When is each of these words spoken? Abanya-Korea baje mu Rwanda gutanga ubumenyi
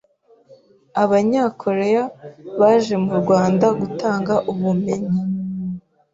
Abanya-Korea 1.03 2.03
baje 2.59 2.95
mu 3.05 3.13
Rwanda 3.21 3.67
gutanga 3.79 4.33
ubumenyi 4.51 5.17